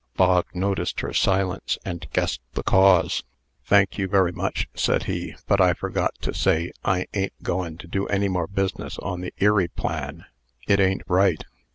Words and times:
Bog 0.15 0.47
noticed 0.55 1.01
her 1.01 1.13
silence, 1.13 1.77
and 1.85 2.07
guessed 2.11 2.41
the 2.53 2.63
cause. 2.63 3.23
"Thank 3.65 3.99
you 3.99 4.07
very 4.07 4.31
much," 4.31 4.67
said 4.73 5.03
he; 5.03 5.35
"but 5.45 5.61
I 5.61 5.75
forgot 5.75 6.15
to 6.21 6.33
say 6.33 6.71
I 6.83 7.05
a'n't 7.13 7.39
goin' 7.43 7.77
to 7.77 7.87
do 7.87 8.07
any 8.07 8.27
more 8.27 8.47
business 8.47 8.97
on 8.97 9.21
the 9.21 9.31
Erie 9.37 9.67
plan. 9.67 10.25
It 10.67 10.79
a'n't 10.79 11.03
right. 11.07 11.43